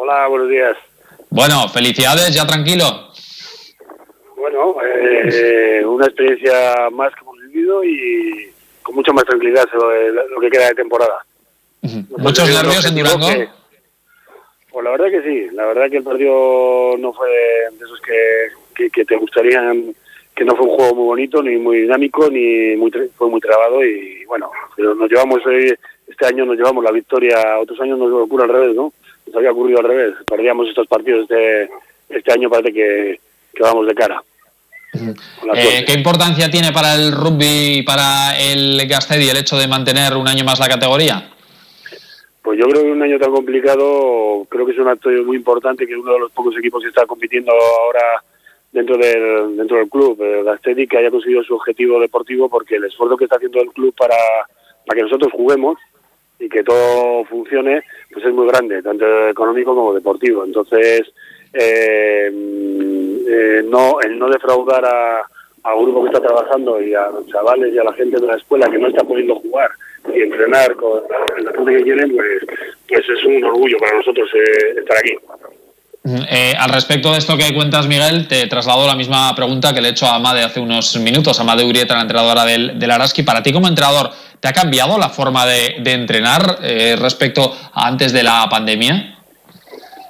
Hola, 0.03 0.29
buenos 0.29 0.49
días. 0.49 0.79
Bueno, 1.29 1.69
felicidades, 1.69 2.35
ya 2.35 2.47
tranquilo. 2.47 2.87
Bueno, 4.35 4.75
eh, 4.83 5.85
una 5.85 6.07
experiencia 6.07 6.89
más 6.91 7.15
que 7.15 7.21
hemos 7.21 7.39
vivido 7.41 7.85
y 7.85 8.51
con 8.83 8.95
mucha 8.95 9.13
más 9.13 9.25
tranquilidad 9.27 9.67
lo, 9.75 10.41
que 10.41 10.49
queda 10.49 10.69
de 10.69 10.75
temporada. 10.75 11.23
¿Muchos 12.17 12.49
nervios 12.49 12.87
en 12.87 12.95
Durango? 12.95 13.29
Que, 13.29 13.49
pues 14.71 14.85
la 14.85 14.91
verdad 14.93 15.11
que 15.11 15.23
sí, 15.23 15.55
la 15.55 15.67
verdad 15.67 15.91
que 15.91 15.99
el 15.99 16.03
partido 16.03 16.97
no 16.99 17.13
fue 17.13 17.29
de 17.29 17.85
esos 17.85 18.01
que, 18.01 18.49
que, 18.75 18.89
que 18.89 19.05
te 19.05 19.17
gustarían, 19.17 19.95
que 20.35 20.47
no 20.47 20.57
fue 20.57 20.67
un 20.67 20.77
juego 20.77 20.95
muy 20.95 21.05
bonito, 21.05 21.43
ni 21.43 21.59
muy 21.59 21.83
dinámico, 21.83 22.31
ni 22.31 22.75
muy 22.75 22.91
fue 23.19 23.29
muy 23.29 23.41
trabado 23.43 23.85
y 23.85 24.25
bueno, 24.25 24.51
pero 24.75 24.95
nos 24.95 25.11
llevamos 25.11 25.45
hoy, 25.45 25.75
este 26.09 26.27
año 26.27 26.47
nos 26.47 26.57
llevamos 26.57 26.83
la 26.83 26.91
victoria, 26.91 27.59
otros 27.59 27.79
años 27.83 27.99
nos 27.99 28.11
ocurre 28.11 28.45
al 28.45 28.51
revés, 28.51 28.75
¿no? 28.75 28.95
Nos 29.31 29.37
había 29.37 29.53
ocurrido 29.53 29.79
al 29.79 29.85
revés, 29.85 30.15
perdíamos 30.27 30.69
estos 30.69 30.89
partidos 30.89 31.23
este, 31.23 31.71
este 32.09 32.33
año, 32.33 32.51
parece 32.51 32.73
que, 32.73 33.21
que 33.55 33.63
vamos 33.63 33.87
de 33.87 33.95
cara. 33.95 34.21
Eh, 35.55 35.85
¿Qué 35.87 35.93
importancia 35.93 36.51
tiene 36.51 36.73
para 36.73 36.97
el 36.97 37.13
rugby 37.13 37.79
y 37.79 37.83
para 37.83 38.37
el 38.37 38.89
Gastedi 38.89 39.29
el 39.29 39.37
hecho 39.37 39.57
de 39.57 39.69
mantener 39.69 40.17
un 40.17 40.27
año 40.27 40.45
más 40.45 40.59
la 40.59 40.67
categoría? 40.67 41.31
Pues 42.43 42.59
yo 42.59 42.67
creo 42.67 42.83
que 42.83 42.91
un 42.91 43.03
año 43.03 43.19
tan 43.21 43.31
complicado, 43.31 44.45
creo 44.49 44.67
que 44.67 44.73
es 44.73 44.79
un 44.79 44.89
acto 44.89 45.09
muy 45.25 45.37
importante 45.37 45.87
que 45.87 45.97
uno 45.97 46.15
de 46.15 46.19
los 46.19 46.33
pocos 46.33 46.57
equipos 46.59 46.83
que 46.83 46.89
está 46.89 47.07
compitiendo 47.07 47.53
ahora 47.53 48.25
dentro 48.73 48.97
del 48.97 49.57
dentro 49.57 49.77
del 49.77 49.89
club, 49.89 50.21
el 50.21 50.43
Gastedi, 50.43 50.89
que 50.89 50.99
haya 50.99 51.11
conseguido 51.13 51.45
su 51.45 51.55
objetivo 51.55 52.01
deportivo, 52.01 52.49
porque 52.49 52.75
el 52.75 52.85
esfuerzo 52.85 53.17
que 53.17 53.25
está 53.25 53.37
haciendo 53.37 53.61
el 53.61 53.71
club 53.71 53.95
para, 53.97 54.17
para 54.85 54.97
que 54.97 55.05
nosotros 55.05 55.31
juguemos 55.33 55.79
y 56.41 56.49
que 56.49 56.65
todo 56.65 57.25
funcione, 57.27 57.83
pues 58.13 58.25
es 58.25 58.33
muy 58.33 58.49
grande, 58.49 58.83
tanto 58.83 59.29
económico 59.29 59.75
como 59.75 59.95
deportivo. 59.95 60.45
Entonces, 60.45 61.03
eh, 61.53 62.31
eh, 63.29 63.63
no 63.69 64.01
el 64.01 64.19
no 64.19 64.29
defraudar 64.29 64.85
a, 64.85 65.21
a 65.63 65.75
un 65.75 65.85
grupo 65.85 66.03
que 66.03 66.09
está 66.09 66.21
trabajando 66.21 66.81
y 66.83 66.95
a 66.95 67.09
los 67.11 67.27
chavales 67.29 67.73
y 67.75 67.79
a 67.79 67.85
la 67.85 67.93
gente 67.93 68.19
de 68.19 68.27
la 68.27 68.37
escuela 68.37 68.69
que 68.71 68.79
no 68.79 68.89
está 68.89 69.05
pudiendo 69.05 69.35
jugar 69.37 69.71
y 70.15 70.23
entrenar 70.23 70.75
con 70.77 71.03
la 71.45 71.53
gente 71.53 71.77
que 71.77 71.83
quieren, 71.83 72.17
pues, 72.17 72.59
pues 72.89 73.05
es 73.09 73.25
un 73.25 73.45
orgullo 73.45 73.77
para 73.79 73.99
nosotros 73.99 74.29
eh, 74.35 74.79
estar 74.79 74.97
aquí. 74.97 75.15
Eh, 76.31 76.55
al 76.59 76.71
respecto 76.71 77.13
de 77.13 77.19
esto 77.19 77.37
que 77.37 77.53
cuentas, 77.55 77.87
Miguel, 77.87 78.27
te 78.27 78.47
traslado 78.47 78.87
la 78.87 78.97
misma 78.97 79.35
pregunta 79.35 79.75
que 79.75 79.83
le 79.83 79.89
he 79.89 79.91
hecho 79.91 80.07
a 80.07 80.15
Amade 80.15 80.43
hace 80.43 80.59
unos 80.59 80.97
minutos, 80.97 81.39
a 81.39 81.43
Amade 81.43 81.63
Urieta, 81.63 81.95
la 81.95 82.03
entrenadora 82.03 82.47
del, 82.47 82.79
del 82.79 82.91
Araski. 82.91 83.23
Para 83.23 83.43
ti 83.43 83.53
como 83.53 83.69
entrenador, 83.69 84.11
¿te 84.41 84.49
ha 84.49 84.53
cambiado 84.53 84.99
la 84.99 85.11
forma 85.11 85.47
de, 85.47 85.77
de 85.81 85.93
entrenar 85.93 86.59
eh, 86.63 86.97
respecto 86.99 87.53
a 87.73 87.87
antes 87.87 88.13
de 88.13 88.23
la 88.23 88.47
pandemia? 88.51 89.19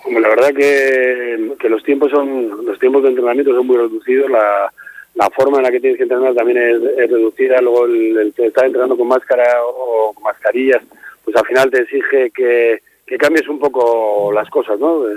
La 0.09 0.29
verdad 0.29 0.53
que, 0.55 1.69
los 1.69 1.83
tiempos 1.85 2.11
son 2.11 2.65
los 2.65 2.79
tiempos 2.79 3.03
de 3.03 3.11
entrenamiento 3.11 3.55
son 3.55 3.67
muy 3.67 3.77
reducidos, 3.77 4.31
la, 4.31 4.73
la 5.15 5.31
forma 5.31 5.59
en 5.59 5.65
la 5.65 5.71
que 5.71 5.81
tienes 5.81 5.99
que 5.99 6.05
entrenar 6.05 6.35
también 6.35 6.59
es, 6.59 7.11
reducida, 7.11 7.61
luego 7.61 7.85
el, 7.85 8.33
está 8.37 8.67
entrenando 8.67 8.97
con 8.97 9.09
máscara 9.09 9.45
o 9.65 10.13
con 10.15 10.25
mascarillas, 10.25 10.83
pues 11.25 11.37
al 11.37 11.47
final 11.47 11.71
te 11.71 11.83
exige 11.83 12.31
que, 12.31 12.81
que 13.07 13.19
cambies 13.19 13.49
un 13.49 13.61
poco 13.61 14.33
las 14.33 14.49
cosas, 14.49 14.81
¿no? 14.81 15.09
Eh, 15.09 15.15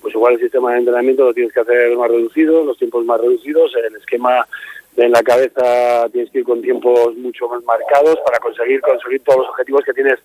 pues 0.00 0.14
igual 0.14 0.34
el 0.34 0.40
sistema 0.40 0.72
de 0.72 0.78
entrenamiento 0.78 1.24
lo 1.24 1.34
tienes 1.34 1.52
que 1.52 1.60
hacer 1.60 1.96
más 1.96 2.08
reducido, 2.08 2.64
los 2.64 2.78
tiempos 2.78 3.04
más 3.04 3.20
reducidos, 3.20 3.72
el 3.76 3.96
esquema 3.96 4.46
en 4.96 5.12
la 5.12 5.22
cabeza 5.22 6.08
tienes 6.12 6.30
que 6.30 6.40
ir 6.40 6.44
con 6.44 6.60
tiempos 6.60 7.16
mucho 7.16 7.48
más 7.48 7.62
marcados 7.64 8.18
para 8.24 8.38
conseguir 8.38 8.80
conseguir 8.80 9.22
todos 9.22 9.40
los 9.40 9.48
objetivos 9.48 9.84
que 9.84 9.94
tienes 9.94 10.18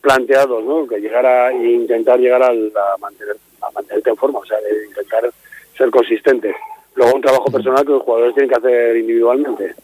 planteados, 0.00 0.64
¿no? 0.64 0.86
Que 0.86 0.98
llegar 0.98 1.26
a 1.26 1.52
intentar 1.52 2.18
llegar 2.18 2.42
a, 2.42 2.48
a 2.48 2.96
mantener 2.98 3.36
a 3.62 3.70
mantenerte 3.72 4.10
en 4.10 4.16
forma, 4.16 4.38
o 4.38 4.44
sea, 4.44 4.58
de 4.60 4.86
intentar 4.86 5.30
ser 5.76 5.90
consistente. 5.90 6.54
Luego 6.94 7.16
un 7.16 7.22
trabajo 7.22 7.50
personal 7.50 7.84
que 7.84 7.92
los 7.92 8.02
jugadores 8.02 8.34
tienen 8.34 8.50
que 8.50 8.56
hacer 8.56 8.96
individualmente, 8.96 9.74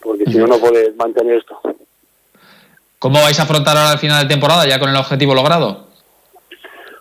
porque 0.00 0.24
si 0.26 0.38
no 0.38 0.46
no 0.46 0.58
puedes 0.58 0.94
mantener 0.96 1.38
esto. 1.38 1.60
¿Cómo 2.98 3.20
vais 3.20 3.38
a 3.38 3.42
afrontar 3.42 3.76
ahora 3.76 3.92
el 3.92 3.98
final 3.98 4.22
de 4.22 4.34
temporada 4.34 4.66
ya 4.66 4.78
con 4.78 4.88
el 4.88 4.96
objetivo 4.96 5.34
logrado? 5.34 5.86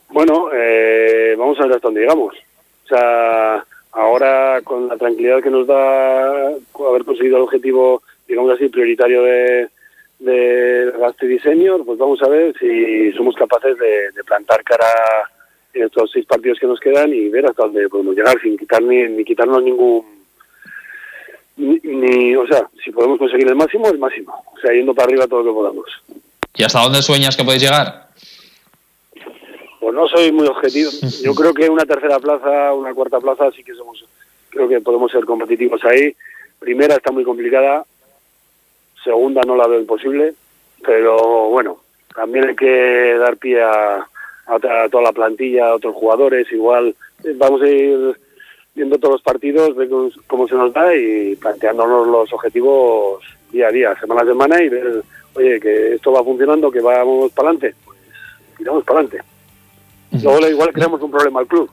Bueno, 0.09 0.49
eh, 0.53 1.35
vamos 1.37 1.59
a 1.59 1.63
ver 1.63 1.73
hasta 1.73 1.87
dónde 1.87 2.01
llegamos. 2.01 2.35
O 2.85 2.87
sea, 2.87 3.65
ahora 3.95 4.61
con 4.63 4.87
la 4.87 4.97
tranquilidad 4.97 5.41
que 5.41 5.49
nos 5.49 5.65
da 5.65 6.47
haber 6.47 7.05
conseguido 7.05 7.37
el 7.37 7.43
objetivo, 7.43 8.03
digamos 8.27 8.51
así, 8.53 8.67
prioritario 8.69 9.23
de, 9.23 9.69
de 10.19 10.93
Gastedi 10.99 11.39
Senior, 11.39 11.83
pues 11.85 11.97
vamos 11.97 12.21
a 12.21 12.27
ver 12.27 12.53
si 12.59 13.11
somos 13.13 13.35
capaces 13.35 13.77
de, 13.77 14.11
de, 14.11 14.23
plantar 14.23 14.63
cara 14.63 14.87
en 15.73 15.83
estos 15.83 16.11
seis 16.11 16.25
partidos 16.25 16.59
que 16.59 16.67
nos 16.67 16.79
quedan 16.79 17.13
y 17.13 17.29
ver 17.29 17.45
hasta 17.45 17.63
dónde 17.63 17.89
podemos 17.89 18.15
llegar 18.15 18.39
sin 18.41 18.57
quitar 18.57 18.81
ni, 18.83 19.03
ni 19.03 19.23
quitarnos 19.23 19.63
ningún 19.63 20.03
ni, 21.57 21.79
ni, 21.83 22.35
o 22.35 22.45
sea, 22.47 22.67
si 22.83 22.91
podemos 22.91 23.17
conseguir 23.17 23.47
el 23.47 23.55
máximo, 23.55 23.87
el 23.89 23.97
máximo. 23.97 24.43
O 24.53 24.59
sea, 24.59 24.73
yendo 24.73 24.93
para 24.93 25.07
arriba 25.07 25.27
todo 25.27 25.41
lo 25.41 25.51
que 25.51 25.55
podamos. 25.55 25.85
¿Y 26.53 26.63
hasta 26.63 26.81
dónde 26.81 27.01
sueñas 27.01 27.37
que 27.37 27.43
podéis 27.43 27.63
llegar? 27.63 28.04
No 29.95 30.09
soy 30.09 30.29
muy 30.33 30.45
objetivo. 30.45 30.91
Yo 31.23 31.33
creo 31.33 31.53
que 31.53 31.69
una 31.69 31.85
tercera 31.85 32.19
plaza, 32.19 32.73
una 32.73 32.93
cuarta 32.93 33.21
plaza, 33.21 33.49
sí 33.51 33.63
que 33.63 33.73
somos, 33.73 34.05
creo 34.49 34.67
que 34.67 34.81
podemos 34.81 35.09
ser 35.09 35.23
competitivos 35.23 35.83
ahí. 35.85 36.13
Primera 36.59 36.95
está 36.95 37.13
muy 37.13 37.23
complicada, 37.23 37.85
segunda 39.01 39.41
no 39.43 39.55
la 39.55 39.67
veo 39.67 39.79
imposible, 39.79 40.33
pero 40.83 41.47
bueno, 41.49 41.77
también 42.13 42.49
hay 42.49 42.55
que 42.55 43.15
dar 43.17 43.37
pie 43.37 43.63
a, 43.63 44.05
toda 44.91 45.01
la 45.01 45.13
plantilla, 45.13 45.69
a 45.69 45.75
otros 45.75 45.95
jugadores, 45.95 46.51
igual 46.51 46.93
vamos 47.35 47.61
a 47.61 47.67
ir 47.67 48.19
viendo 48.73 48.97
todos 48.97 49.13
los 49.13 49.21
partidos, 49.21 49.75
ver 49.75 49.87
cómo 50.27 50.47
se 50.47 50.55
nos 50.55 50.73
da 50.73 50.93
y 50.93 51.37
planteándonos 51.37 52.07
los 52.07 52.33
objetivos 52.33 53.23
día 53.49 53.69
a 53.69 53.71
día, 53.71 53.99
semana 53.99 54.23
a 54.23 54.25
semana 54.25 54.61
y 54.61 54.67
ver, 54.67 55.03
oye, 55.35 55.59
que 55.59 55.95
esto 55.95 56.11
va 56.11 56.23
funcionando, 56.23 56.69
que 56.69 56.81
vamos 56.81 57.31
para 57.31 57.49
adelante, 57.49 57.75
pues 57.85 57.97
tiramos 58.57 58.83
para 58.83 58.99
adelante. 58.99 59.34
Luego 60.11 60.47
igual 60.47 60.71
creamos 60.73 61.01
un 61.01 61.11
problema 61.11 61.39
al 61.41 61.47
club 61.47 61.69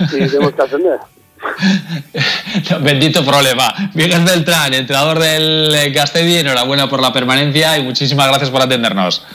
y 0.00 0.06
tenemos 0.30 0.52
que 0.54 0.62
ascender. 0.62 0.98
Bendito 2.80 3.24
problema. 3.24 3.72
Miguel 3.94 4.24
Beltrán, 4.24 4.74
entrenador 4.74 5.18
del 5.18 5.92
Castelli, 5.94 6.38
enhorabuena 6.38 6.88
por 6.88 7.00
la 7.00 7.12
permanencia 7.12 7.76
y 7.78 7.82
muchísimas 7.82 8.28
gracias 8.28 8.50
por 8.50 8.62
atendernos. 8.62 9.26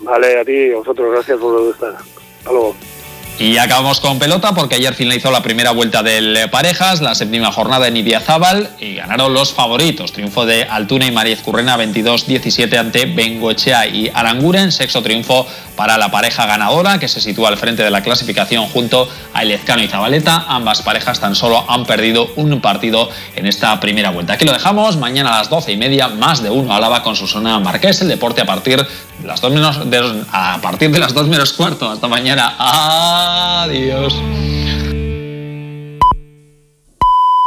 Vale, 0.00 0.40
a 0.40 0.44
ti, 0.44 0.70
a 0.72 0.76
vosotros, 0.76 1.12
gracias 1.12 1.38
por 1.38 1.70
estar. 1.72 1.94
Hasta 1.94 2.50
luego. 2.50 2.76
Y 3.38 3.58
acabamos 3.58 4.00
con 4.00 4.18
pelota 4.18 4.54
porque 4.54 4.76
ayer 4.76 4.94
finalizó 4.94 5.30
la 5.30 5.42
primera 5.42 5.72
vuelta 5.72 6.02
del 6.02 6.48
Parejas, 6.50 7.02
la 7.02 7.14
séptima 7.14 7.52
jornada 7.52 7.86
en 7.86 7.94
Ibiazábal 7.94 8.70
y 8.80 8.94
ganaron 8.94 9.34
los 9.34 9.52
favoritos. 9.52 10.12
Triunfo 10.12 10.46
de 10.46 10.64
Altuna 10.64 11.06
y 11.06 11.10
María 11.10 11.36
Currena 11.42 11.76
22-17 11.76 12.78
ante 12.78 13.04
Bengoechea 13.04 13.88
y 13.88 14.10
Aranguren. 14.12 14.72
Sexto 14.72 15.02
triunfo 15.02 15.46
para 15.76 15.98
la 15.98 16.10
pareja 16.10 16.46
ganadora 16.46 16.98
que 16.98 17.08
se 17.08 17.20
sitúa 17.20 17.50
al 17.50 17.58
frente 17.58 17.82
de 17.82 17.90
la 17.90 18.02
clasificación 18.02 18.68
junto 18.68 19.06
a 19.34 19.42
Elezcano 19.42 19.82
y 19.82 19.88
Zabaleta. 19.88 20.46
Ambas 20.48 20.80
parejas 20.80 21.20
tan 21.20 21.34
solo 21.34 21.62
han 21.68 21.84
perdido 21.84 22.30
un 22.36 22.62
partido 22.62 23.10
en 23.34 23.46
esta 23.46 23.78
primera 23.80 24.08
vuelta. 24.08 24.32
Aquí 24.32 24.46
lo 24.46 24.52
dejamos. 24.52 24.96
Mañana 24.96 25.34
a 25.34 25.38
las 25.40 25.50
12 25.50 25.72
y 25.72 25.76
media, 25.76 26.08
más 26.08 26.42
de 26.42 26.48
uno 26.48 26.74
alaba 26.74 27.02
con 27.02 27.14
Susana 27.14 27.60
Marqués. 27.60 28.00
El 28.00 28.08
deporte 28.08 28.40
a 28.40 28.46
partir 28.46 28.78
de 28.78 29.26
las 29.26 29.42
dos 29.42 29.52
menos, 29.52 29.78
a 30.32 30.58
partir 30.62 30.90
de 30.90 30.98
las 30.98 31.12
2 31.12 31.28
menos 31.28 31.52
cuarto. 31.52 31.90
Hasta 31.90 32.08
mañana. 32.08 32.54
Adiós. 33.28 34.14